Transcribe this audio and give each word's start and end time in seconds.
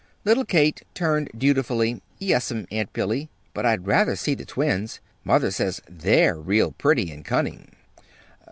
Little 0.25 0.45
Kate 0.45 0.81
turned 0.95 1.29
dutifully. 1.37 2.01
"Yes'm, 2.17 2.65
Aunt 2.71 2.91
Billy, 2.91 3.29
but 3.53 3.67
I'd 3.67 3.85
rather 3.85 4.15
see 4.15 4.33
the 4.33 4.45
twins. 4.45 4.99
Mother 5.23 5.51
says 5.51 5.79
they're 5.87 6.39
real 6.39 6.71
pretty 6.71 7.11
and 7.11 7.23
cunning." 7.23 7.75